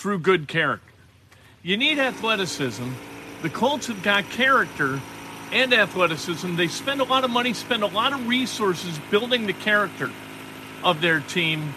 [0.00, 0.92] through good character.
[1.62, 2.88] You need athleticism.
[3.42, 4.98] The Colts have got character
[5.52, 6.56] and athleticism.
[6.56, 10.10] They spend a lot of money, spend a lot of resources building the character
[10.82, 11.74] of their team.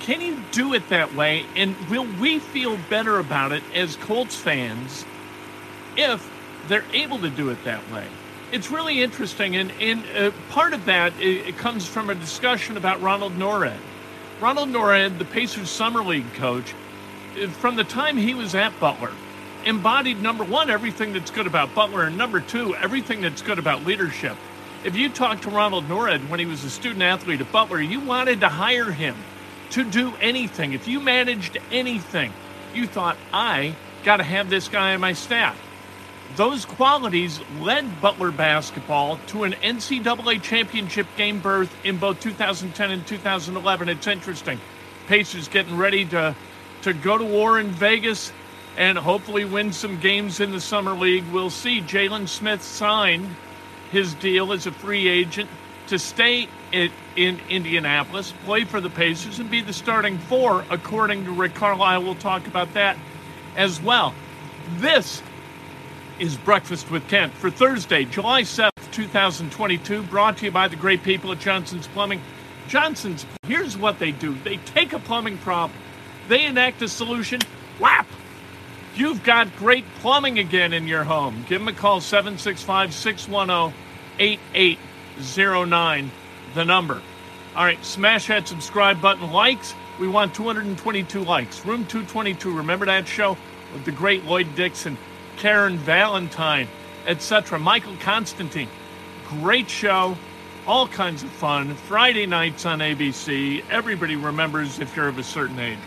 [0.00, 1.44] Can you do it that way?
[1.54, 5.04] And will we feel better about it as Colts fans
[5.96, 6.28] if
[6.66, 8.06] they're able to do it that way?
[8.50, 9.54] It's really interesting.
[9.54, 13.78] And, and uh, part of that it, it comes from a discussion about Ronald Nored.
[14.40, 16.74] Ronald Nored, the Pacers Summer League coach,
[17.52, 19.12] from the time he was at Butler,
[19.64, 23.84] embodied number one, everything that's good about Butler, and number two, everything that's good about
[23.84, 24.36] leadership.
[24.84, 28.00] If you talked to Ronald Nored when he was a student athlete at Butler, you
[28.00, 29.16] wanted to hire him
[29.70, 30.72] to do anything.
[30.72, 32.32] If you managed anything,
[32.74, 35.58] you thought, I got to have this guy on my staff.
[36.36, 43.06] Those qualities led Butler basketball to an NCAA championship game berth in both 2010 and
[43.06, 43.88] 2011.
[43.88, 44.58] It's interesting.
[45.06, 46.34] Pacers getting ready to,
[46.82, 48.32] to go to war in Vegas
[48.76, 51.24] and hopefully win some games in the Summer League.
[51.32, 51.80] We'll see.
[51.80, 53.28] Jalen Smith signed
[53.90, 55.50] his deal as a free agent
[55.88, 61.24] to stay in, in Indianapolis, play for the Pacers, and be the starting four, according
[61.26, 62.02] to Rick Carlisle.
[62.02, 62.96] We'll talk about that
[63.56, 64.14] as well.
[64.76, 65.22] This
[66.18, 71.02] is Breakfast with Kent for Thursday, July 7th, 2022, brought to you by the great
[71.02, 72.22] people at Johnson's Plumbing.
[72.68, 75.76] Johnson's, here's what they do they take a plumbing problem,
[76.28, 77.40] they enact a solution,
[77.78, 78.06] whap!
[78.94, 81.44] You've got great plumbing again in your home.
[81.48, 83.74] Give them a call 765 610
[84.18, 86.10] 8809,
[86.54, 87.00] the number.
[87.56, 89.30] All right, smash that subscribe button.
[89.30, 91.64] Likes, we want 222 likes.
[91.64, 93.36] Room 222, remember that show
[93.72, 94.98] with the great Lloyd Dixon,
[95.38, 96.68] Karen Valentine,
[97.06, 97.58] etc.
[97.58, 98.68] Michael Constantine.
[99.28, 100.16] Great show,
[100.66, 101.74] all kinds of fun.
[101.74, 103.64] Friday nights on ABC.
[103.70, 105.78] Everybody remembers if you're of a certain age.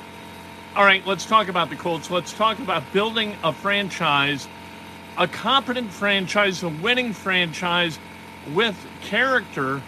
[0.76, 2.12] All right, let's talk about the Colts.
[2.12, 4.46] Let's talk about building a franchise,
[5.18, 7.98] a competent franchise, a winning franchise
[8.54, 9.82] with character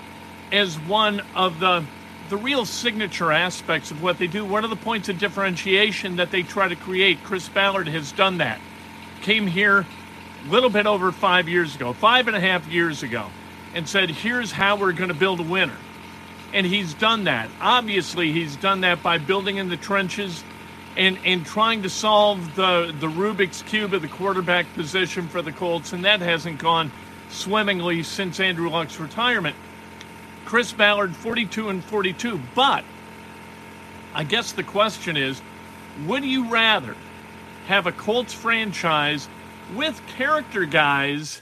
[0.49, 1.83] as one of the
[2.29, 4.45] the real signature aspects of what they do.
[4.45, 7.21] One of the points of differentiation that they try to create.
[7.21, 8.61] Chris Ballard has done that.
[9.21, 9.85] Came here
[10.45, 13.27] a little bit over five years ago, five and a half years ago,
[13.73, 15.77] and said, "Here's how we're going to build a winner."
[16.53, 17.49] And he's done that.
[17.59, 20.45] Obviously, he's done that by building in the trenches
[20.97, 25.51] and, and trying to solve the, the Rubik's Cube of the quarterback position for the
[25.51, 26.91] Colts, and that hasn't gone
[27.29, 29.55] swimmingly since Andrew Luck's retirement.
[30.45, 32.41] Chris Ballard, 42 and 42.
[32.55, 32.83] But
[34.13, 35.39] I guess the question is
[36.05, 36.95] would you rather
[37.67, 39.27] have a Colts franchise
[39.75, 41.41] with character guys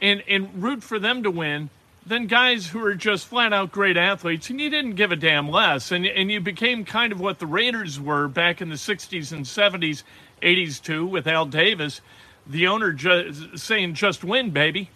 [0.00, 1.70] and, and root for them to win
[2.08, 5.48] than guys who are just flat out great athletes, and you didn't give a damn
[5.48, 5.92] less.
[5.92, 9.44] And, and you became kind of what the Raiders were back in the 60s and
[9.44, 10.02] 70s,
[10.42, 12.00] 80s too, with Al Davis,
[12.46, 14.90] the owner ju- saying, just win, baby.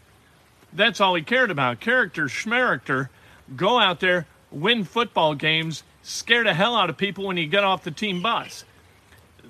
[0.72, 1.80] That's all he cared about.
[1.80, 3.10] Character, schmaracter,
[3.54, 7.62] go out there, win football games, scare the hell out of people when you get
[7.62, 8.64] off the team bus.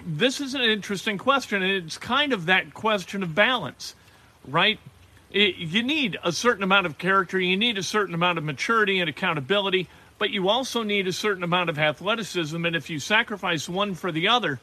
[0.04, 3.94] This is an interesting question, and it's kind of that question of balance,
[4.48, 4.80] right?
[5.32, 9.00] It, you need a certain amount of character, you need a certain amount of maturity
[9.00, 9.88] and accountability,
[10.18, 12.64] but you also need a certain amount of athleticism.
[12.64, 14.60] And if you sacrifice one for the other,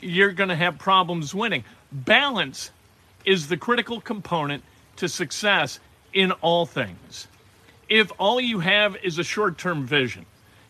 [0.00, 1.64] you're going to have problems winning.
[1.90, 2.70] Balance
[3.24, 4.62] is the critical component
[4.96, 5.80] to success
[6.12, 7.26] in all things.
[7.88, 10.26] If all you have is a short term vision,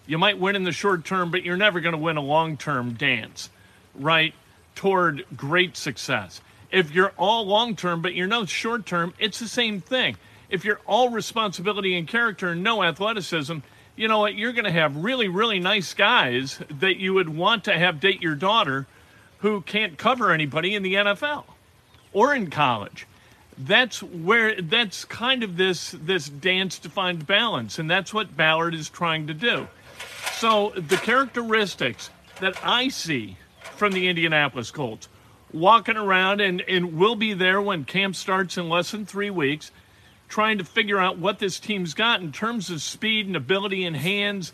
[0.06, 2.56] you might win in the short term, but you're never going to win a long
[2.56, 3.50] term dance,
[3.94, 4.32] right?
[4.76, 6.40] Toward great success.
[6.70, 10.16] If you're all long term, but you're no short term, it's the same thing.
[10.48, 13.58] If you're all responsibility and character and no athleticism,
[13.96, 14.34] you know what?
[14.34, 18.22] You're going to have really, really nice guys that you would want to have date
[18.22, 18.86] your daughter
[19.38, 21.44] who can't cover anybody in the NFL
[22.12, 23.06] or in college.
[23.58, 28.74] That's where that's kind of this this dance to find balance, and that's what Ballard
[28.74, 29.68] is trying to do.
[30.32, 32.08] So the characteristics
[32.40, 33.36] that I see
[33.76, 35.08] from the Indianapolis Colts
[35.52, 39.70] walking around and, and we'll be there when camp starts in less than three weeks,
[40.28, 43.96] trying to figure out what this team's got in terms of speed and ability and
[43.96, 44.52] hands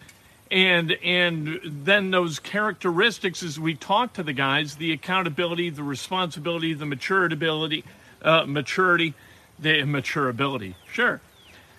[0.50, 6.72] and and then those characteristics as we talk to the guys, the accountability, the responsibility,
[6.72, 7.84] the maturity,
[8.22, 9.14] uh, maturity,
[9.58, 10.74] the maturability.
[10.92, 11.20] Sure.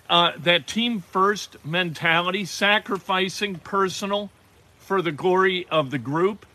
[0.08, 4.30] Uh, that team first mentality, sacrificing personal
[4.78, 6.46] for the glory of the group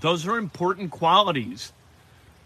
[0.00, 1.72] those are important qualities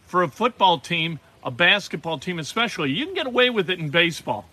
[0.07, 2.91] for a football team, a basketball team especially.
[2.91, 4.47] You can get away with it in baseball.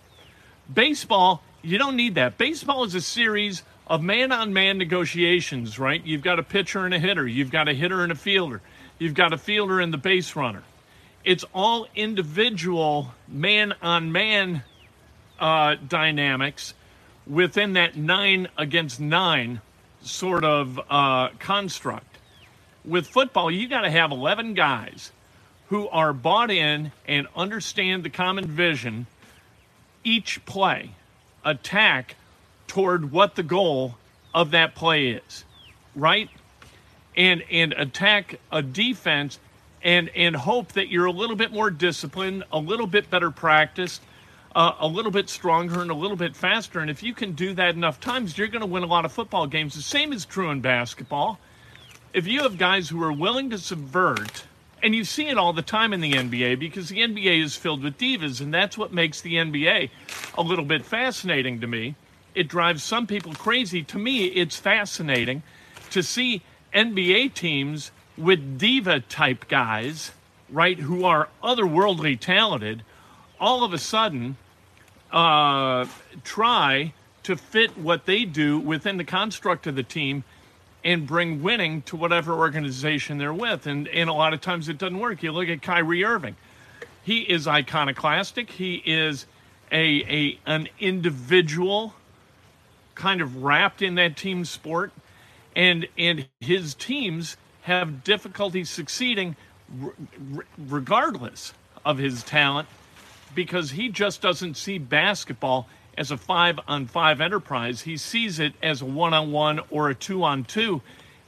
[0.72, 2.38] Baseball, you don't need that.
[2.38, 6.04] Baseball is a series of man on man negotiations, right?
[6.04, 8.60] You've got a pitcher and a hitter, you've got a hitter and a fielder,
[8.98, 10.62] you've got a fielder and the base runner.
[11.24, 14.62] It's all individual man on man
[15.38, 16.74] dynamics
[17.26, 19.60] within that nine against nine
[20.02, 22.07] sort of uh, construct.
[22.84, 25.12] With football, you got to have 11 guys
[25.68, 29.06] who are bought in and understand the common vision
[30.04, 30.90] each play,
[31.44, 32.16] attack
[32.66, 33.96] toward what the goal
[34.34, 35.44] of that play is,
[35.94, 36.30] right?
[37.16, 39.38] And and attack a defense
[39.82, 44.00] and and hope that you're a little bit more disciplined, a little bit better practiced,
[44.54, 46.80] uh, a little bit stronger and a little bit faster.
[46.80, 49.12] And if you can do that enough times, you're going to win a lot of
[49.12, 49.74] football games.
[49.74, 51.38] The same is true in basketball.
[52.14, 54.44] If you have guys who are willing to subvert,
[54.82, 57.82] and you see it all the time in the NBA because the NBA is filled
[57.82, 59.90] with divas, and that's what makes the NBA
[60.36, 61.96] a little bit fascinating to me.
[62.34, 63.82] It drives some people crazy.
[63.82, 65.42] To me, it's fascinating
[65.90, 70.12] to see NBA teams with diva type guys,
[70.48, 72.84] right, who are otherworldly talented,
[73.40, 74.36] all of a sudden
[75.12, 75.86] uh,
[76.24, 76.92] try
[77.24, 80.24] to fit what they do within the construct of the team
[80.84, 83.66] and bring winning to whatever organization they're with.
[83.66, 85.22] And, and a lot of times it doesn't work.
[85.22, 86.36] You look at Kyrie Irving.
[87.02, 88.50] He is iconoclastic.
[88.50, 89.26] He is
[89.72, 91.94] a, a an individual
[92.94, 94.92] kind of wrapped in that team sport.
[95.56, 99.36] And, and his teams have difficulty succeeding
[100.56, 101.52] regardless
[101.84, 102.68] of his talent
[103.34, 105.68] because he just doesn't see basketball
[105.98, 107.82] as a five on five enterprise.
[107.82, 110.80] He sees it as a one on one or a two on two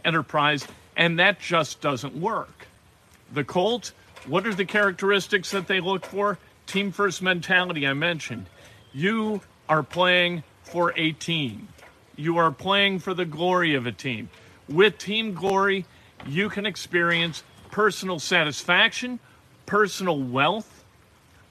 [0.04, 2.68] enterprise, and that just doesn't work.
[3.32, 3.92] The Colts,
[4.26, 6.38] what are the characteristics that they look for?
[6.66, 8.46] Team first mentality, I mentioned.
[8.92, 11.68] You are playing for a team,
[12.16, 14.30] you are playing for the glory of a team.
[14.68, 15.84] With team glory,
[16.26, 19.18] you can experience personal satisfaction,
[19.66, 20.84] personal wealth.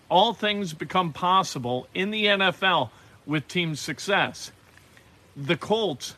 [0.10, 2.92] All things become possible in the NFL
[3.29, 4.51] with team success.
[5.37, 6.15] The Colts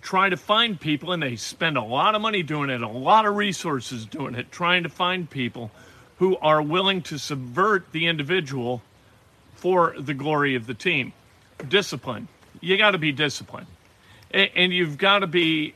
[0.00, 3.26] try to find people, and they spend a lot of money doing it, a lot
[3.26, 5.70] of resources doing it, trying to find people
[6.18, 8.82] who are willing to subvert the individual
[9.56, 11.12] for the glory of the team.
[11.68, 12.28] Discipline.
[12.60, 13.66] You got to be disciplined.
[14.30, 15.74] And you've got to be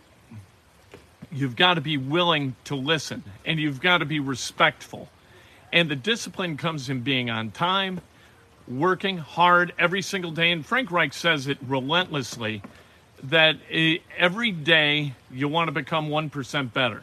[1.31, 5.09] you've got to be willing to listen and you've got to be respectful.
[5.73, 8.01] And the discipline comes in being on time,
[8.69, 10.51] working hard every single day.
[10.51, 12.63] And Frank Reich says it relentlessly
[13.25, 13.57] that
[14.17, 17.03] every day you want to become 1% better.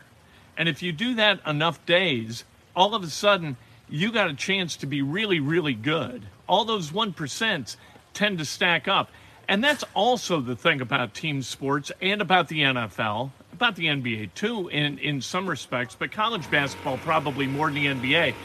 [0.57, 2.43] And if you do that enough days,
[2.75, 3.57] all of a sudden
[3.89, 6.23] you got a chance to be really, really good.
[6.47, 7.75] All those 1%
[8.13, 9.09] tend to stack up.
[9.47, 14.33] And that's also the thing about team sports and about the NFL about the NBA
[14.33, 18.35] too, in, in some respects, but college basketball probably more than the NBA,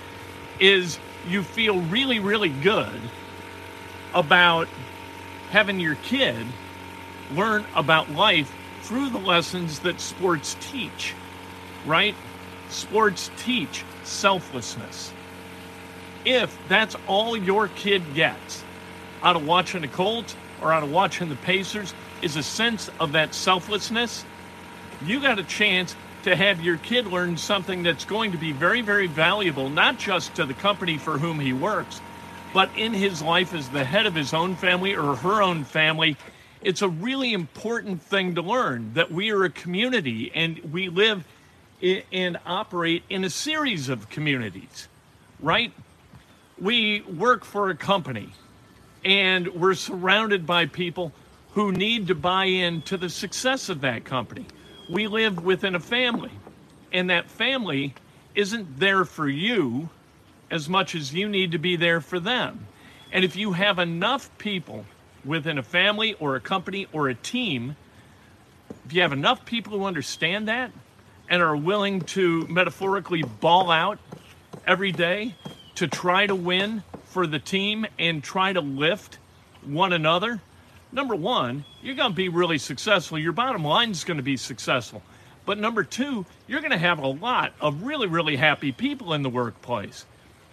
[0.61, 3.01] is you feel really, really good
[4.15, 4.69] about
[5.51, 6.47] having your kid
[7.33, 8.53] learn about life
[8.83, 11.15] through the lessons that sports teach,
[11.87, 12.15] right?
[12.69, 15.13] Sports teach selflessness.
[16.25, 18.65] If that's all your kid gets
[19.23, 23.13] out of watching the Colts or out of watching the Pacers, is a sense of
[23.13, 24.25] that selflessness
[25.05, 28.83] you got a chance to have your kid learn something that's going to be very,
[28.83, 32.01] very valuable, not just to the company for whom he works,
[32.53, 36.17] but in his life as the head of his own family or her own family.
[36.63, 41.25] It's a really important thing to learn that we are a community and we live
[42.13, 44.89] and operate in a series of communities,
[45.41, 45.73] right?
[46.59, 48.31] We work for a company
[49.05, 51.13] and we're surrounded by people
[51.53, 54.47] who need to buy in to the success of that company
[54.91, 56.33] we live within a family,
[56.93, 57.95] and that family
[58.35, 59.89] isn't there for you
[60.51, 62.67] as much as you need to be there for them.
[63.13, 64.85] And if you have enough people
[65.25, 67.77] within a family or a company or a team,
[68.85, 70.73] if you have enough people who understand that
[71.29, 73.99] and are willing to metaphorically ball out
[74.67, 75.35] every day
[75.77, 79.19] to try to win for the team and try to lift
[79.65, 80.41] one another,
[80.93, 83.19] number one, you're going to be really successful.
[83.19, 85.03] Your bottom line is going to be successful.
[85.47, 89.23] But number two, you're going to have a lot of really, really happy people in
[89.23, 90.07] the workplace.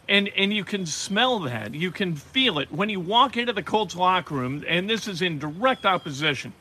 [0.10, 1.74] And, and you can smell that.
[1.76, 2.72] You can feel it.
[2.72, 6.54] When you walk into the Colts locker room, and this is in direct opposition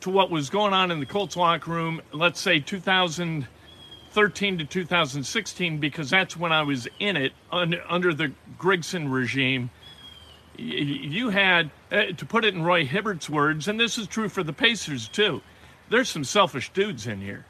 [0.00, 5.78] to what was going on in the Colts locker room, let's say 2013 to 2016,
[5.78, 9.70] because that's when I was in it under the Grigson regime.
[10.58, 14.42] You had uh, to put it in Roy Hibbert's words, and this is true for
[14.42, 15.42] the Pacers too,
[15.90, 17.44] there's some selfish dudes in here.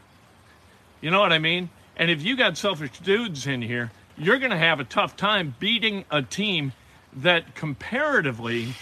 [1.00, 1.70] You know what I mean?
[1.96, 5.54] And if you got selfish dudes in here, you're going to have a tough time
[5.61, 6.72] beating a team
[7.14, 8.75] that comparatively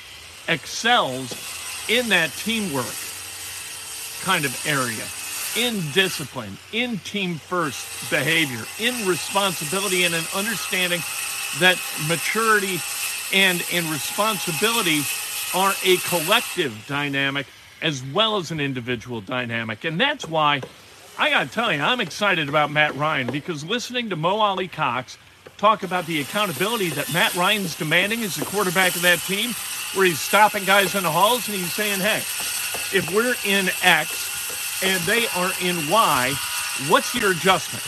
[0.49, 1.35] excels
[1.89, 2.87] in that teamwork
[4.23, 5.05] kind of area,
[5.57, 11.01] in discipline, in team first behavior, in responsibility, and an understanding
[11.59, 12.79] that maturity
[13.33, 15.03] and in responsibility
[15.55, 17.47] are a collective dynamic
[17.83, 19.85] as well as an individual dynamic.
[19.85, 20.61] And that's why
[21.19, 25.19] I got to tell you, I'm excited about Matt Ryan because listening to Mo Alie-Cox
[25.57, 29.51] talk about the accountability that Matt Ryan's demanding as the quarterback of that team,
[29.95, 32.19] where he's stopping guys in the halls and he's saying, hey,
[32.97, 36.33] if we're in X and they are in Y,
[36.89, 37.85] what's your adjustment?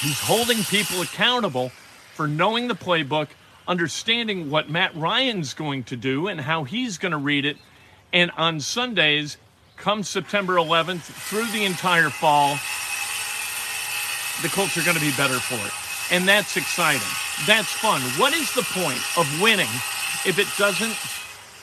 [0.00, 1.70] He's holding people accountable
[2.14, 3.28] for knowing the playbook,
[3.68, 7.58] understanding what Matt Ryan's going to do and how he's going to read it.
[8.12, 9.36] And on Sundays,
[9.76, 12.58] come September 11th, through the entire fall,
[14.42, 15.72] the Colts are going to be better for it.
[16.10, 17.06] And that's exciting.
[17.46, 18.00] That's fun.
[18.18, 19.68] What is the point of winning
[20.24, 20.96] if it doesn't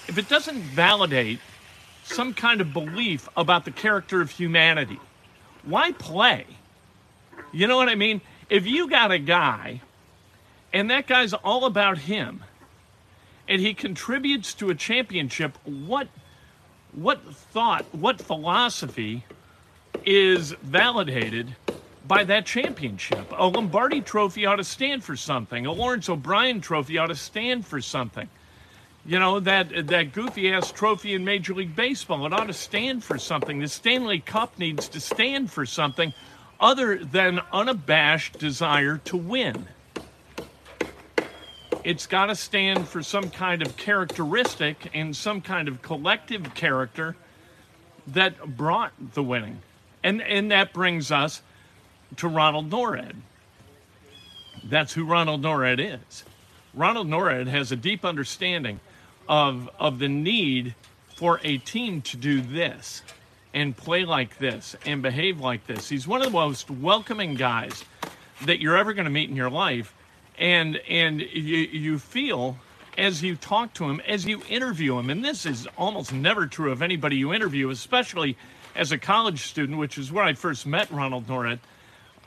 [0.07, 1.39] if it doesn't validate
[2.03, 4.99] some kind of belief about the character of humanity?
[5.63, 6.45] Why play?
[7.51, 8.21] You know what I mean?
[8.49, 9.81] If you got a guy
[10.75, 12.43] and that guy's all about him.
[13.47, 15.57] And he contributes to a championship.
[15.63, 16.09] What
[16.91, 19.23] what thought what philosophy
[20.05, 21.55] is validated
[22.05, 23.31] by that championship?
[23.37, 25.65] A lombardi trophy ought to stand for something.
[25.65, 28.27] A lawrence o'brien trophy ought to stand for something.
[29.05, 33.01] You know that that goofy ass trophy in major league baseball it ought to stand
[33.01, 33.59] for something.
[33.59, 36.13] The stanley cup needs to stand for something
[36.59, 39.69] other than unabashed desire to win
[41.85, 47.15] it's got to stand for some kind of characteristic and some kind of collective character
[48.07, 49.59] that brought the winning.
[50.03, 51.43] And, and that brings us
[52.17, 53.15] to Ronald Nored.
[54.63, 56.23] That's who Ronald Nored is.
[56.73, 58.79] Ronald Nored has a deep understanding
[59.29, 60.73] of, of the need
[61.15, 63.03] for a team to do this
[63.53, 65.87] and play like this and behave like this.
[65.87, 67.85] He's one of the most welcoming guys
[68.43, 69.93] that you're ever going to meet in your life
[70.37, 72.57] and and you you feel
[72.97, 76.71] as you talk to him, as you interview him, and this is almost never true
[76.71, 78.37] of anybody you interview, especially
[78.75, 81.59] as a college student, which is where I first met Ronald Nored.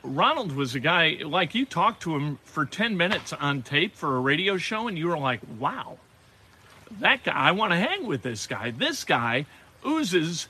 [0.03, 4.15] Ronald was a guy like you talked to him for 10 minutes on tape for
[4.15, 5.97] a radio show, and you were like, wow,
[6.99, 8.71] that guy, I want to hang with this guy.
[8.71, 9.45] This guy
[9.85, 10.47] oozes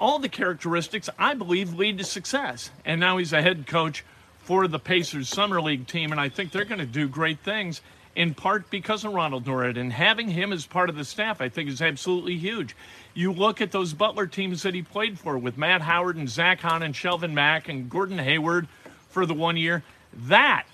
[0.00, 2.70] all the characteristics I believe lead to success.
[2.84, 4.04] And now he's a head coach
[4.48, 7.82] for the Pacers Summer League team, and I think they're going to do great things
[8.16, 9.76] in part because of Ronald Nored.
[9.76, 12.74] And having him as part of the staff, I think, is absolutely huge.
[13.12, 16.60] You look at those Butler teams that he played for with Matt Howard and Zach
[16.60, 18.68] Hahn and Shelvin Mack and Gordon Hayward
[19.10, 19.82] for the one year.
[20.14, 20.64] That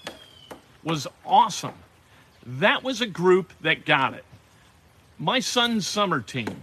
[0.84, 1.74] was awesome.
[2.46, 4.24] That was a group that got it.
[5.18, 6.62] My son's summer team,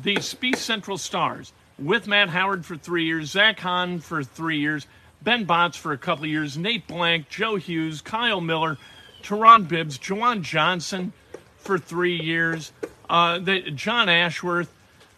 [0.00, 4.86] the Spieth Central Stars, with Matt Howard for three years, Zach Hahn for three years,
[5.22, 8.76] Ben Botts for a couple of years, Nate Blank, Joe Hughes, Kyle Miller,
[9.22, 11.12] Teron Bibbs, Juwan Johnson
[11.58, 12.72] for three years,
[13.08, 14.72] uh, John Ashworth,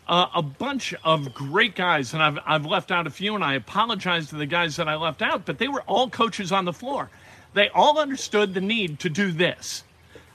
[0.07, 2.13] uh, a bunch of great guys.
[2.13, 4.97] And I've, I've left out a few, and I apologize to the guys that I
[4.97, 7.09] left out, but they were all coaches on the floor.
[7.55, 9.85] They all understood the need to do this.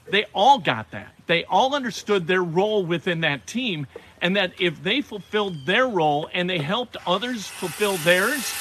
[0.08, 1.14] They all got that.
[1.28, 3.86] They all understood their role within that team,
[4.20, 8.52] and that if they fulfilled their role and they helped others fulfill theirs,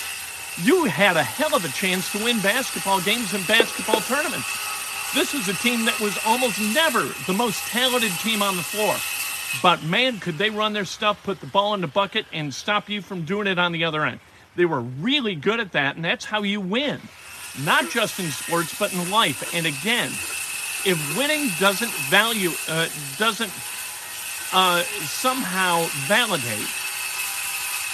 [0.63, 4.48] you had a hell of a chance to win basketball games and basketball tournaments.
[5.13, 8.96] This was a team that was almost never the most talented team on the floor.
[9.63, 12.89] But man, could they run their stuff, put the ball in the bucket, and stop
[12.89, 14.20] you from doing it on the other end.
[14.56, 17.00] They were really good at that, and that's how you win.
[17.63, 19.54] Not just in sports, but in life.
[19.56, 20.12] And again,
[20.86, 22.88] if winning doesn't value, uh,
[23.18, 23.51] doesn't
[24.54, 26.68] uh, somehow validate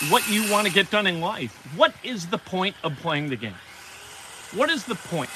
[0.09, 1.53] what you want to get done in life.
[1.75, 3.55] What is the point of playing the game?
[4.53, 5.29] What is the point?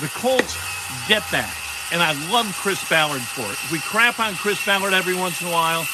[0.00, 0.56] The Colts
[1.08, 1.54] get that.
[1.92, 3.72] And I love Chris Ballard for it.
[3.72, 5.86] We crap on Chris Ballard every once in a while.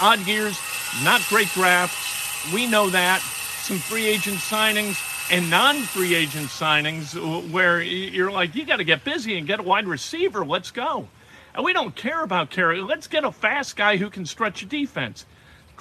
[0.00, 0.58] Odd years,
[1.02, 2.52] not great drafts.
[2.52, 3.20] We know that.
[3.20, 4.96] Some free agent signings
[5.30, 7.14] and non free agent signings
[7.50, 10.44] where you're like, you got to get busy and get a wide receiver.
[10.44, 11.08] Let's go.
[11.54, 12.80] And we don't care about carry.
[12.80, 15.26] Let's get a fast guy who can stretch a defense.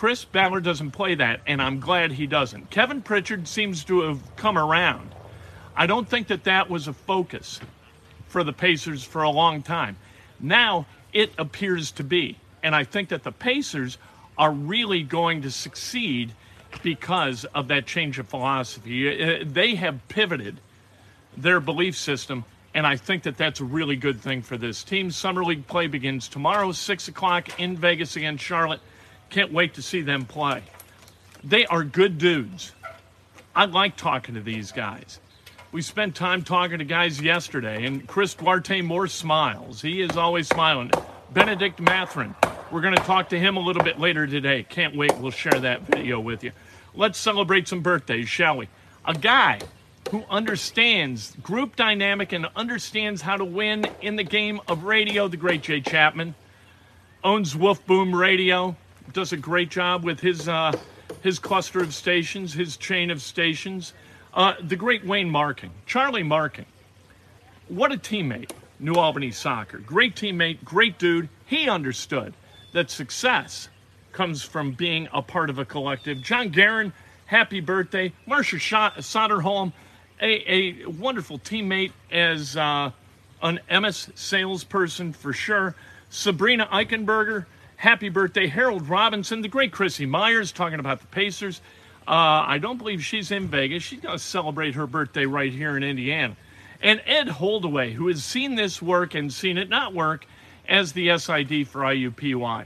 [0.01, 2.72] Chris Ballard doesn't play that, and I'm glad he doesn't.
[2.72, 5.13] Kevin Pritchard seems to have come around.
[5.75, 7.60] I don't think that that was a focus
[8.27, 9.98] for the Pacers for a long time.
[10.39, 12.39] Now it appears to be.
[12.63, 14.00] And I think that the Pacers
[14.39, 16.34] are really going to succeed
[16.81, 19.24] because of that change of philosophy.
[19.24, 20.60] Uh, They have pivoted
[21.38, 22.43] their belief system,
[22.74, 25.12] and I think that that's a really good thing for this team.
[25.12, 28.79] Summer League play begins tomorrow, 6 o'clock in Vegas against Charlotte.
[29.31, 30.61] Can't wait to see them play.
[31.43, 32.73] They are good dudes.
[33.55, 35.19] I like talking to these guys.
[35.71, 39.81] We spent time talking to guys yesterday, and Chris Duarte more smiles.
[39.81, 40.91] He is always smiling.
[41.31, 42.35] Bennedict Mathurin,
[42.71, 44.63] we're going to talk to him a little bit later today.
[44.63, 45.17] Can't wait.
[45.17, 46.51] We'll share that video with you.
[46.93, 48.67] Let's celebrate some birthdays, shall we?
[49.05, 49.59] A guy
[50.09, 55.38] who understands group dynamic and understands how to win in the game of radio, the
[55.38, 56.35] great Jay Chapman,
[57.23, 58.75] owns Woof Boom Radio,
[59.13, 60.72] does a great job with his uh,
[61.22, 63.94] his cluster of stations, his chain of stations.
[64.34, 66.65] Uh, the great Wayne Marking, Charlie Marking.
[67.68, 69.80] What a teammate, New Albany Soccer.
[69.80, 71.30] Great teammate, great dude.
[71.46, 72.34] He understood
[72.74, 73.70] that success
[74.12, 76.22] comes from being a part of a collective.
[76.22, 76.94] John Guerin,
[77.25, 78.13] happy birthday.
[78.25, 79.74] Marcia Soderholm,
[80.22, 82.91] a, a wonderful teammate as uh,
[83.41, 85.75] an MS salesperson for sure.
[86.10, 87.46] Sabrina Eichenberger,
[87.81, 88.45] happy birthday.
[88.45, 91.61] Harold Robinson, the great Chrissy Myers, talking about the Pacers.
[92.07, 93.81] Uh, I don't believe she's in Vegas.
[93.81, 96.38] She's going to celebrate her birthday right here in Indiana.
[96.79, 100.27] And Ed Holdaway, who has seen this work and seen it not work
[100.69, 102.65] as the SID for IUPUI.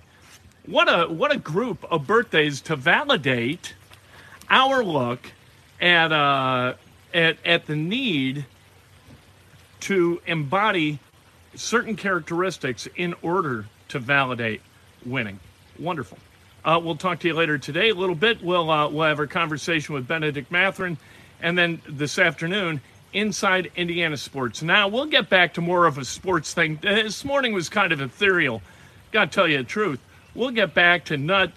[0.65, 3.73] What a what a group of birthdays to validate
[4.49, 5.31] our look
[5.79, 6.73] at uh,
[7.13, 8.45] at at the need
[9.81, 10.99] to embody
[11.53, 14.61] certain characteristics in order to validate
[15.05, 15.39] winning.
[15.79, 16.17] Wonderful.
[16.63, 18.41] Uh, we'll talk to you later today a little bit.
[18.43, 20.97] We'll uh, we'll have our conversation with Bennedict Mathurin,
[21.41, 22.81] and then this afternoon
[23.13, 24.61] inside Indiana sports.
[24.61, 26.79] Now we'll get back to more of a sports thing.
[26.81, 28.61] This morning was kind of ethereal.
[29.11, 29.99] Got to tell you the truth.
[30.33, 31.51] We'll get back to nut,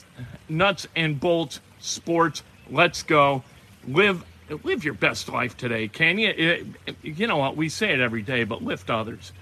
[0.49, 2.43] nuts and bolts sports.
[2.71, 3.43] Let's go.
[3.87, 4.25] Live
[4.63, 6.65] live your best life today, can you?
[6.87, 7.57] Uh, You know what?
[7.57, 9.33] We say it every day, but lift others.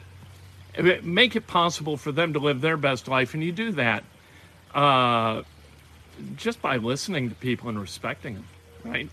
[0.79, 4.05] Make it possible for them to live their best life, and you do that
[4.75, 5.43] uh,
[6.37, 8.49] just by listening to people and respecting them,
[8.85, 9.11] right?